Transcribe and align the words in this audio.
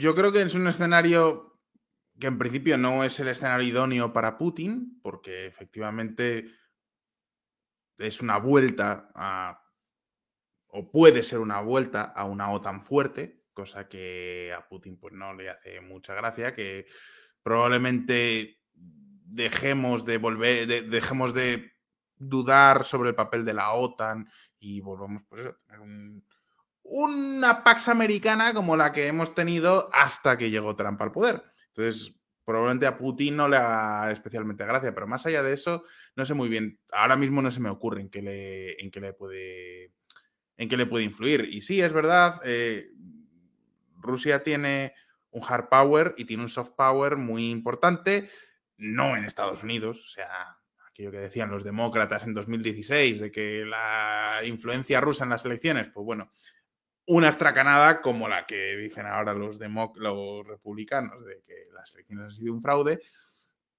yo 0.00 0.14
creo 0.14 0.32
que 0.32 0.42
es 0.42 0.54
un 0.54 0.66
escenario 0.66 1.60
que 2.18 2.26
en 2.26 2.38
principio 2.38 2.76
no 2.76 3.04
es 3.04 3.20
el 3.20 3.28
escenario 3.28 3.66
idóneo 3.66 4.12
para 4.12 4.38
Putin, 4.38 4.98
porque 5.02 5.46
efectivamente 5.46 6.50
es 7.98 8.20
una 8.20 8.38
vuelta 8.38 9.10
a, 9.14 9.62
o 10.68 10.90
puede 10.90 11.22
ser 11.22 11.38
una 11.38 11.60
vuelta 11.60 12.02
a 12.02 12.24
una 12.24 12.50
OTAN 12.50 12.82
fuerte, 12.82 13.44
cosa 13.52 13.88
que 13.88 14.52
a 14.56 14.66
Putin 14.68 14.98
pues 14.98 15.12
no 15.14 15.34
le 15.34 15.50
hace 15.50 15.80
mucha 15.80 16.14
gracia, 16.14 16.54
que 16.54 16.86
probablemente 17.42 18.58
dejemos 18.74 20.04
de 20.04 20.18
volver, 20.18 20.88
dejemos 20.88 21.34
de 21.34 21.72
dudar 22.16 22.84
sobre 22.84 23.10
el 23.10 23.14
papel 23.14 23.44
de 23.44 23.54
la 23.54 23.72
OTAN 23.72 24.28
y 24.58 24.80
volvamos 24.80 25.22
pues 25.28 25.46
a 25.46 25.56
tener 25.66 26.22
una 26.92 27.62
Pax 27.62 27.86
americana 27.86 28.52
como 28.52 28.76
la 28.76 28.90
que 28.90 29.06
hemos 29.06 29.32
tenido 29.32 29.88
hasta 29.92 30.36
que 30.36 30.50
llegó 30.50 30.74
Trump 30.74 31.00
al 31.00 31.12
poder. 31.12 31.40
Entonces, 31.68 32.16
probablemente 32.44 32.88
a 32.88 32.98
Putin 32.98 33.36
no 33.36 33.48
le 33.48 33.58
haga 33.58 34.10
especialmente 34.10 34.66
gracia, 34.66 34.92
pero 34.92 35.06
más 35.06 35.24
allá 35.24 35.40
de 35.44 35.52
eso, 35.52 35.84
no 36.16 36.26
sé 36.26 36.34
muy 36.34 36.48
bien. 36.48 36.80
Ahora 36.90 37.16
mismo 37.16 37.42
no 37.42 37.52
se 37.52 37.60
me 37.60 37.70
ocurre 37.70 38.00
en 38.00 38.10
qué 38.10 38.22
le, 38.22 38.72
en 38.82 38.90
qué 38.90 39.00
le 39.00 39.12
puede 39.12 39.92
en 40.56 40.68
qué 40.68 40.76
le 40.76 40.86
puede 40.86 41.04
influir. 41.04 41.48
Y 41.50 41.60
sí, 41.60 41.80
es 41.80 41.92
verdad, 41.92 42.40
eh, 42.44 42.90
Rusia 43.96 44.42
tiene 44.42 44.92
un 45.30 45.42
hard 45.48 45.68
power 45.68 46.14
y 46.18 46.24
tiene 46.24 46.42
un 46.42 46.48
soft 46.48 46.72
power 46.76 47.16
muy 47.16 47.50
importante, 47.50 48.28
no 48.76 49.16
en 49.16 49.24
Estados 49.24 49.62
Unidos, 49.62 50.00
o 50.00 50.08
sea, 50.08 50.58
aquello 50.88 51.12
que 51.12 51.18
decían 51.18 51.50
los 51.50 51.62
demócratas 51.62 52.24
en 52.24 52.34
2016 52.34 53.20
de 53.20 53.30
que 53.30 53.64
la 53.64 54.40
influencia 54.44 55.00
rusa 55.00 55.22
en 55.22 55.30
las 55.30 55.46
elecciones, 55.46 55.88
pues 55.88 56.04
bueno, 56.04 56.32
una 57.10 57.28
estracanada 57.28 58.00
como 58.02 58.28
la 58.28 58.46
que 58.46 58.76
dicen 58.76 59.04
ahora 59.04 59.34
los, 59.34 59.58
republicanos, 60.46 61.24
de 61.24 61.42
que 61.44 61.66
las 61.74 61.92
elecciones 61.92 62.26
han 62.26 62.36
sido 62.36 62.54
un 62.54 62.62
fraude. 62.62 63.00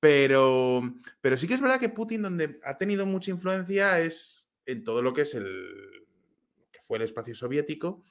Pero, 0.00 0.82
pero 1.20 1.36
sí 1.36 1.46
que 1.46 1.54
es 1.54 1.60
verdad 1.60 1.78
que 1.78 1.88
Putin, 1.88 2.22
donde 2.22 2.58
ha 2.64 2.76
tenido 2.76 3.06
mucha 3.06 3.30
influencia, 3.30 4.00
es 4.00 4.50
en 4.66 4.82
todo 4.82 5.02
lo 5.02 5.14
que 5.14 5.20
es 5.20 5.34
el 5.36 6.04
que 6.72 6.80
fue 6.82 6.98
el 6.98 7.04
espacio 7.04 7.36
soviético. 7.36 8.04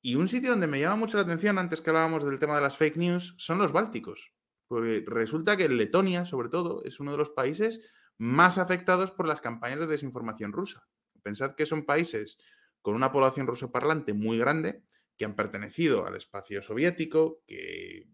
Y 0.00 0.14
un 0.14 0.28
sitio 0.28 0.50
donde 0.50 0.68
me 0.68 0.78
llama 0.78 0.94
mucho 0.94 1.16
la 1.16 1.24
atención, 1.24 1.58
antes 1.58 1.80
que 1.80 1.90
hablábamos 1.90 2.24
del 2.24 2.38
tema 2.38 2.54
de 2.54 2.62
las 2.62 2.76
fake 2.76 2.98
news, 2.98 3.34
son 3.36 3.58
los 3.58 3.72
bálticos. 3.72 4.32
Porque 4.68 5.04
resulta 5.08 5.56
que 5.56 5.68
Letonia, 5.68 6.24
sobre 6.24 6.50
todo, 6.50 6.84
es 6.84 7.00
uno 7.00 7.10
de 7.10 7.18
los 7.18 7.30
países 7.30 7.80
más 8.16 8.58
afectados 8.58 9.10
por 9.10 9.26
las 9.26 9.40
campañas 9.40 9.80
de 9.80 9.88
desinformación 9.88 10.52
rusa. 10.52 10.86
Pensad 11.24 11.56
que 11.56 11.66
son 11.66 11.84
países 11.84 12.38
con 12.82 12.94
una 12.94 13.12
población 13.12 13.46
rusoparlante 13.46 14.12
muy 14.12 14.38
grande, 14.38 14.82
que 15.16 15.24
han 15.24 15.36
pertenecido 15.36 16.06
al 16.06 16.16
espacio 16.16 16.62
soviético, 16.62 17.42
que 17.46 18.08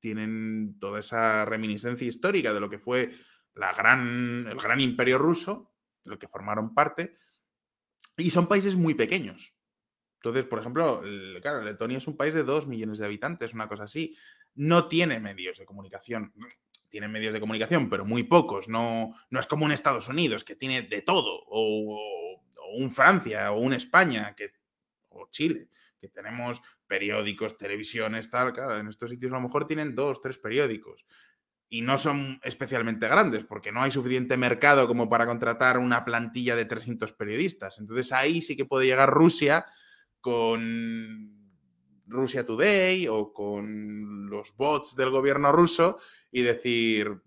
tienen 0.00 0.78
toda 0.78 1.00
esa 1.00 1.44
reminiscencia 1.44 2.06
histórica 2.06 2.54
de 2.54 2.60
lo 2.60 2.70
que 2.70 2.78
fue 2.78 3.12
la 3.54 3.72
gran, 3.72 4.46
el 4.46 4.58
gran 4.58 4.80
imperio 4.80 5.18
ruso, 5.18 5.74
del 6.04 6.18
que 6.18 6.28
formaron 6.28 6.74
parte, 6.74 7.18
y 8.16 8.30
son 8.30 8.46
países 8.46 8.76
muy 8.76 8.94
pequeños. 8.94 9.54
Entonces, 10.16 10.44
por 10.46 10.58
ejemplo, 10.58 11.02
claro, 11.40 11.62
Letonia 11.62 11.98
es 11.98 12.08
un 12.08 12.16
país 12.16 12.34
de 12.34 12.42
dos 12.42 12.66
millones 12.66 12.98
de 12.98 13.06
habitantes, 13.06 13.54
una 13.54 13.68
cosa 13.68 13.84
así. 13.84 14.16
No 14.54 14.88
tiene 14.88 15.20
medios 15.20 15.58
de 15.58 15.66
comunicación. 15.66 16.32
Tiene 16.88 17.06
medios 17.06 17.32
de 17.34 17.40
comunicación, 17.40 17.88
pero 17.88 18.04
muy 18.04 18.24
pocos. 18.24 18.66
No, 18.68 19.14
no 19.30 19.38
es 19.38 19.46
como 19.46 19.64
un 19.64 19.72
Estados 19.72 20.08
Unidos, 20.08 20.42
que 20.42 20.56
tiene 20.56 20.82
de 20.82 21.02
todo. 21.02 21.44
Un 22.72 22.90
Francia 22.90 23.52
o 23.52 23.60
un 23.60 23.72
España 23.72 24.34
que, 24.36 24.52
o 25.08 25.28
Chile, 25.30 25.68
que 26.00 26.08
tenemos 26.08 26.60
periódicos, 26.86 27.56
televisiones, 27.58 28.30
tal, 28.30 28.52
claro, 28.52 28.78
en 28.78 28.88
estos 28.88 29.10
sitios 29.10 29.32
a 29.32 29.36
lo 29.36 29.42
mejor 29.42 29.66
tienen 29.66 29.94
dos, 29.94 30.20
tres 30.20 30.38
periódicos 30.38 31.04
y 31.70 31.82
no 31.82 31.98
son 31.98 32.40
especialmente 32.42 33.08
grandes 33.08 33.44
porque 33.44 33.72
no 33.72 33.82
hay 33.82 33.90
suficiente 33.90 34.36
mercado 34.36 34.86
como 34.86 35.08
para 35.08 35.26
contratar 35.26 35.78
una 35.78 36.04
plantilla 36.04 36.56
de 36.56 36.64
300 36.64 37.12
periodistas. 37.12 37.78
Entonces 37.78 38.10
ahí 38.12 38.40
sí 38.40 38.56
que 38.56 38.64
puede 38.64 38.86
llegar 38.86 39.10
Rusia 39.10 39.66
con 40.20 41.52
Rusia 42.06 42.46
Today 42.46 43.06
o 43.08 43.32
con 43.32 44.30
los 44.30 44.56
bots 44.56 44.96
del 44.96 45.10
gobierno 45.10 45.52
ruso 45.52 45.98
y 46.32 46.42
decir, 46.42 47.20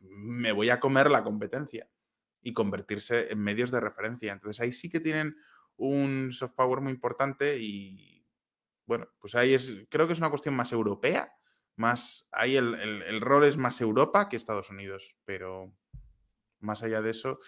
me 0.00 0.52
voy 0.52 0.70
a 0.70 0.80
comer 0.80 1.10
la 1.10 1.22
competencia 1.22 1.86
y 2.42 2.52
convertirse 2.52 3.32
en 3.32 3.38
medios 3.38 3.70
de 3.70 3.80
referencia. 3.80 4.32
Entonces 4.32 4.60
ahí 4.60 4.72
sí 4.72 4.90
que 4.90 5.00
tienen 5.00 5.36
un 5.76 6.32
soft 6.32 6.54
power 6.54 6.80
muy 6.80 6.92
importante 6.92 7.58
y 7.58 8.26
bueno, 8.84 9.08
pues 9.20 9.34
ahí 9.34 9.54
es, 9.54 9.72
creo 9.88 10.06
que 10.06 10.12
es 10.12 10.18
una 10.18 10.30
cuestión 10.30 10.54
más 10.54 10.72
europea, 10.72 11.32
más, 11.76 12.28
ahí 12.32 12.56
el, 12.56 13.20
rol 13.20 13.44
es 13.44 13.56
más 13.56 13.80
Europa 13.80 14.28
que 14.28 14.36
Estados 14.36 14.70
Unidos, 14.70 15.16
pero 15.24 15.74
más 16.60 16.82
allá 16.82 17.00
de 17.00 17.10
eso, 17.10 17.38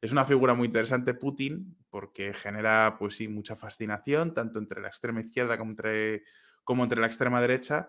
es 0.00 0.12
una 0.12 0.24
figura 0.24 0.54
muy 0.54 0.66
interesante 0.66 1.14
Putin 1.14 1.76
porque 1.90 2.32
genera, 2.32 2.96
pues 2.98 3.16
sí, 3.16 3.28
mucha 3.28 3.56
fascinación, 3.56 4.34
tanto 4.34 4.58
entre 4.58 4.80
la 4.80 4.88
extrema 4.88 5.20
izquierda 5.20 5.58
como 5.58 5.72
entre, 5.72 6.24
como 6.64 6.82
entre 6.82 7.00
la 7.00 7.06
extrema 7.06 7.40
derecha, 7.40 7.88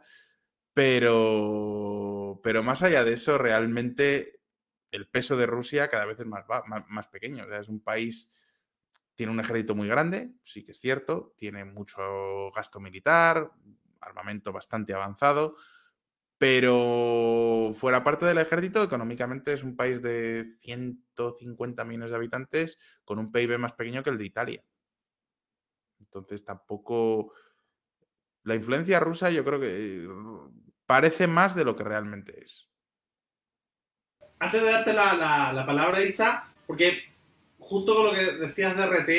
pero, 0.73 2.41
pero 2.43 2.63
más 2.63 2.83
allá 2.83 3.03
de 3.03 3.13
eso, 3.13 3.37
realmente 3.37 4.34
el 4.95 5.07
peso 5.07 5.35
de 5.35 5.45
Rusia 5.45 5.89
cada 5.89 6.05
vez 6.05 6.19
es 6.19 6.25
más, 6.25 7.07
pequeño. 7.07 7.45
es 7.53 7.67
un 7.67 7.81
país, 7.81 8.31
tiene 9.15 9.31
un 9.31 9.39
ejército 9.39 9.75
muy 9.75 9.87
grande, 9.87 10.31
sí 10.43 10.63
que 10.63 10.71
es 10.71 10.79
cierto, 10.79 11.33
tiene 11.37 11.65
mucho 11.65 12.51
gasto 12.55 12.79
militar, 12.79 13.51
armamento 13.99 14.53
bastante 14.53 14.93
avanzado, 14.93 15.57
pero 16.37 17.71
fuera 17.75 18.03
parte 18.03 18.25
del 18.25 18.37
ejército, 18.37 18.83
económicamente 18.83 19.53
es 19.53 19.63
un 19.63 19.75
país 19.75 20.01
de 20.01 20.57
150 20.61 21.83
millones 21.85 22.11
de 22.11 22.17
habitantes 22.17 22.79
con 23.03 23.19
un 23.19 23.31
PIB 23.31 23.57
más 23.57 23.73
pequeño 23.73 24.03
que 24.03 24.09
el 24.09 24.17
de 24.17 24.25
Italia. 24.25 24.63
Entonces 25.99 26.43
tampoco... 26.43 27.33
La 28.43 28.53
influencia 28.53 28.99
rusa 28.99 29.31
yo 29.31 29.43
creo 29.43 29.59
que 29.59 30.07
parece 30.85 31.25
más 31.25 31.55
de 31.55 31.65
lo 31.65 31.75
que 31.75 31.83
realmente 31.83 32.43
es 32.43 32.69
antes 34.39 34.61
de 34.61 34.71
darte 34.71 34.93
la, 34.93 35.51
la, 35.53 35.65
palabra, 35.65 36.03
Isa, 36.03 36.47
porque 36.67 37.05
justo 37.59 37.95
con 37.95 38.05
lo 38.05 38.13
que 38.13 38.23
decías 38.23 38.75
de 38.75 38.85
RT, 38.85 39.09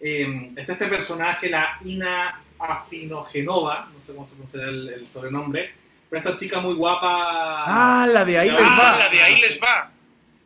em, 0.00 0.58
está 0.58 0.74
este 0.74 0.86
personaje, 0.86 1.48
la 1.48 1.78
Ina 1.84 2.42
Afinogenova, 2.58 3.90
no 3.94 4.02
sé 4.02 4.14
cómo 4.14 4.26
se 4.26 4.34
pronuncia 4.34 4.62
el, 4.62 5.08
sobrenombre, 5.08 5.72
pero 6.08 6.20
esta 6.22 6.36
chica 6.36 6.60
muy 6.60 6.74
guapa. 6.74 7.64
Ah, 7.66 8.06
la 8.06 8.24
de 8.24 8.38
ahí 8.38 8.50
les 8.50 8.60
va. 8.60 8.94
Ah, 8.94 8.96
la 8.98 9.08
de 9.08 9.22
ahí 9.22 9.40
les 9.40 9.60
va. 9.60 9.90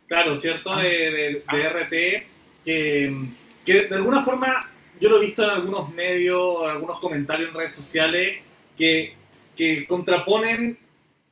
Claro, 0.09 0.37
¿cierto? 0.37 0.73
Ah. 0.73 0.83
de, 0.83 1.45
de, 1.51 1.69
RT, 1.69 2.27
que, 2.65 3.27
que 3.65 3.87
de 3.87 3.95
alguna 3.95 4.23
forma 4.23 4.71
yo 5.01 5.09
lo 5.09 5.19
he 5.19 5.27
visto 5.27 5.43
en 5.43 5.51
algunos 5.51 5.91
medios, 5.91 6.63
en 6.65 6.71
algunos 6.71 6.99
comentarios 6.99 7.51
en 7.51 7.55
redes 7.55 7.75
sociales, 7.75 8.39
que, 8.77 9.15
que 9.57 9.87
contraponen 9.87 10.79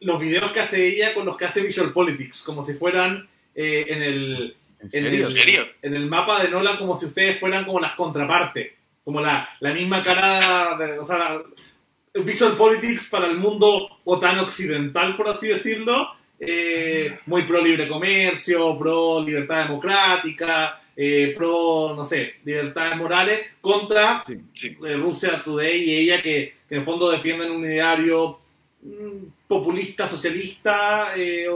los 0.00 0.20
videos 0.20 0.53
que 0.53 0.60
hace 0.60 0.86
ella 0.86 1.14
con 1.14 1.26
los 1.26 1.36
que 1.36 1.44
hace 1.44 1.62
Visual 1.62 1.92
Politics, 1.92 2.42
como 2.42 2.62
si 2.62 2.75
fueran 2.75 3.28
eh, 3.54 3.84
en, 3.88 4.03
el, 4.03 4.56
¿En, 4.92 5.06
el, 5.06 5.75
en 5.82 5.94
el 5.94 6.06
mapa 6.06 6.42
de 6.42 6.50
Nolan, 6.50 6.78
como 6.78 6.97
si 6.97 7.06
ustedes 7.06 7.41
fueran 7.41 7.64
como 7.64 7.81
las 7.81 7.92
contrapartes, 7.92 8.72
como 9.04 9.20
la, 9.20 9.48
la 9.60 9.75
misma 9.75 10.03
cara, 10.03 10.76
de, 10.78 10.98
o 10.98 11.04
sea, 11.04 11.41
Visual 12.14 12.56
Politics 12.56 13.08
para 13.10 13.26
el 13.26 13.37
mundo 13.37 13.88
OTAN 14.04 14.38
occidental, 14.38 15.16
por 15.16 15.28
así 15.28 15.48
decirlo, 15.48 16.10
eh, 16.38 17.19
muy 17.26 17.42
pro 17.42 17.60
libre 17.60 17.88
comercio, 17.88 18.78
pro 18.78 19.20
libertad 19.20 19.64
democrática, 19.64 20.81
eh, 20.97 21.34
pro, 21.37 21.94
no 21.97 22.04
sé, 22.04 22.34
libertades 22.44 22.97
morales, 22.97 23.41
contra 23.60 24.22
Rusia 24.97 25.42
Today 25.44 25.82
y 25.82 25.97
ella 25.97 26.22
que, 26.22 26.54
que 26.69 26.75
en 26.75 26.81
el 26.81 26.84
fondo 26.84 27.10
defienden 27.10 27.50
un 27.50 27.64
ideario 27.64 28.41
populista, 29.46 30.06
socialista, 30.06 31.16
eh, 31.16 31.46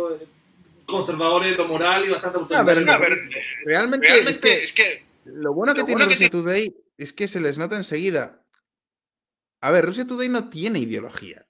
conservador 0.87 1.47
en 1.47 1.57
lo 1.57 1.69
moral 1.69 2.05
y 2.07 2.11
bastante 2.11 2.39
realmente, 3.65 4.09
es, 4.65 4.73
que, 4.73 5.05
lo 5.25 5.55
bueno 5.55 5.75
que 5.75 5.85
tiene 5.85 6.05
Russia 6.05 6.31
Today 6.31 6.75
es 6.99 7.13
que 7.13 7.29
se 7.29 7.41
les 7.41 7.59
nota 7.59 7.77
enseguida. 7.77 8.45
A 9.61 9.71
ver, 9.71 9.87
Russia 9.87 10.07
Today 10.07 10.29
no 10.29 10.51
tiene 10.51 10.81
ideología. 10.81 11.47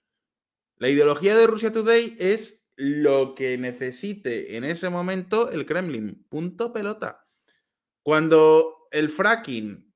La 0.76 0.88
ideología 0.88 1.36
de 1.36 1.46
Russia 1.46 1.72
Today 1.72 2.16
es 2.18 2.62
lo 2.76 3.34
que 3.34 3.56
necesite 3.58 4.56
en 4.56 4.64
ese 4.64 4.90
momento 4.90 5.50
el 5.50 5.66
Kremlin. 5.66 6.26
Punto 6.28 6.72
pelota. 6.72 7.26
Cuando 8.02 8.88
el 8.90 9.08
fracking 9.08 9.92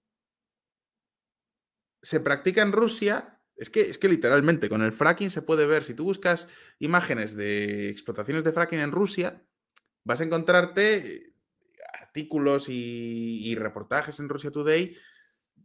se 2.03 2.21
practica 2.21 2.63
en 2.63 2.73
Rusia, 2.73 3.36
es 3.57 3.71
que, 3.71 3.81
es 3.81 3.99
que 3.99 4.09
literalmente 4.09 4.69
con 4.69 4.83
el 4.83 4.93
fracking 4.93 5.31
se 5.31 5.43
puede 5.43 5.67
ver, 5.67 5.85
si 5.85 5.95
tú 5.95 6.05
buscas 6.05 6.49
imágenes 6.79 7.35
de 7.35 7.89
explotaciones 7.89 8.45
de 8.45 8.53
fracking 8.53 8.81
en 8.81 8.93
Rusia, 8.93 9.43
vas 10.05 10.21
a 10.21 10.25
encontrarte 10.25 11.33
artículos 12.01 12.69
y, 12.69 13.55
reportajes 13.57 14.21
en 14.21 14.29
Russia 14.29 14.51
Today 14.51 14.97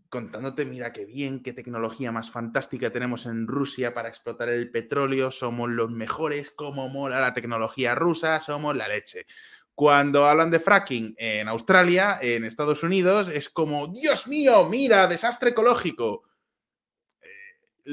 contándote, 0.10 0.66
mira 0.66 0.92
qué 0.92 1.06
bien, 1.06 1.42
qué 1.42 1.54
tecnología 1.54 2.12
más 2.12 2.30
fantástica 2.30 2.92
tenemos 2.92 3.26
en 3.26 3.48
Rusia 3.48 3.94
para 3.94 4.10
explotar 4.10 4.50
el 4.50 4.70
petróleo, 4.70 5.32
somos 5.32 5.70
los 5.70 5.90
mejores, 5.90 6.52
cómo 6.52 6.90
mola 6.90 7.22
la 7.22 7.34
tecnología 7.34 7.96
rusa, 7.96 8.42
somos 8.42 8.76
la 8.76 8.90
leche. 8.90 9.26
Cuando 9.74 10.26
hablan 10.26 10.52
de 10.52 10.60
fracking 10.60 11.16
en 11.18 11.48
Australia, 11.48 12.20
en 12.22 12.44
Estados 12.44 12.84
Unidos, 12.84 13.30
es 13.30 13.48
como, 13.48 13.88
Dios 13.88 14.28
mío, 14.28 14.68
mira, 14.70 15.08
desastre 15.08 15.52
ecológico. 15.52 16.24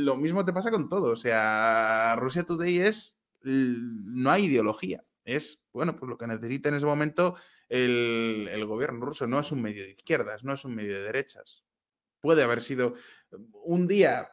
Lo 0.04 0.16
mismo 0.16 0.44
te 0.44 0.52
pasa 0.52 0.70
con 0.70 0.88
todo. 0.88 1.12
O 1.12 1.16
sea, 1.16 2.16
Rusia 2.16 2.44
Today 2.44 2.78
es, 2.78 3.20
no 3.42 4.30
hay 4.30 4.44
ideología. 4.44 5.04
Es, 5.24 5.60
bueno, 5.72 5.96
pues 5.96 6.08
lo 6.08 6.18
que 6.18 6.26
necesita 6.26 6.68
en 6.68 6.76
ese 6.76 6.86
momento 6.86 7.36
el, 7.68 8.48
el 8.50 8.64
gobierno 8.66 9.04
ruso. 9.04 9.26
No 9.26 9.40
es 9.40 9.52
un 9.52 9.62
medio 9.62 9.82
de 9.82 9.90
izquierdas, 9.90 10.44
no 10.44 10.54
es 10.54 10.64
un 10.64 10.74
medio 10.74 10.94
de 10.94 11.02
derechas 11.02 11.64
puede 12.20 12.42
haber 12.42 12.62
sido 12.62 12.94
un 13.64 13.86
día, 13.86 14.32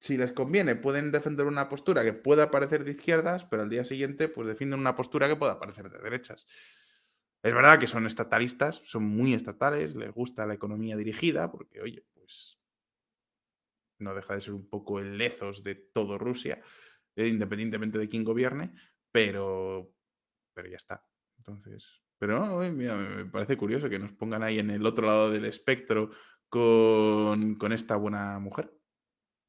si 0.00 0.16
les 0.16 0.32
conviene, 0.32 0.76
pueden 0.76 1.10
defender 1.10 1.46
una 1.46 1.68
postura 1.68 2.04
que 2.04 2.12
pueda 2.12 2.50
parecer 2.50 2.84
de 2.84 2.92
izquierdas, 2.92 3.44
pero 3.44 3.62
al 3.62 3.70
día 3.70 3.84
siguiente, 3.84 4.28
pues 4.28 4.46
defienden 4.46 4.80
una 4.80 4.94
postura 4.94 5.28
que 5.28 5.36
pueda 5.36 5.58
parecer 5.58 5.90
de 5.90 5.98
derechas. 5.98 6.46
Es 7.42 7.54
verdad 7.54 7.78
que 7.78 7.86
son 7.86 8.06
estatalistas, 8.06 8.82
son 8.84 9.04
muy 9.04 9.34
estatales, 9.34 9.94
les 9.94 10.12
gusta 10.12 10.46
la 10.46 10.54
economía 10.54 10.96
dirigida, 10.96 11.50
porque, 11.50 11.80
oye, 11.80 12.04
pues 12.14 12.58
no 13.98 14.14
deja 14.14 14.34
de 14.34 14.40
ser 14.40 14.54
un 14.54 14.68
poco 14.68 14.98
el 14.98 15.18
lezos 15.18 15.62
de 15.62 15.74
todo 15.74 16.18
Rusia, 16.18 16.62
eh, 17.16 17.28
independientemente 17.28 17.98
de 17.98 18.08
quién 18.08 18.24
gobierne, 18.24 18.72
pero, 19.10 19.92
pero 20.54 20.68
ya 20.68 20.76
está. 20.76 21.04
Entonces, 21.38 22.02
pero 22.18 22.38
no, 22.38 22.72
mira, 22.72 22.96
me 22.96 23.26
parece 23.26 23.56
curioso 23.56 23.88
que 23.88 23.98
nos 23.98 24.12
pongan 24.12 24.42
ahí 24.42 24.58
en 24.58 24.70
el 24.70 24.86
otro 24.86 25.06
lado 25.06 25.30
del 25.30 25.44
espectro 25.44 26.10
con, 26.48 27.72
esta 27.72 27.96
buena 27.96 28.38
mujer. 28.38 28.72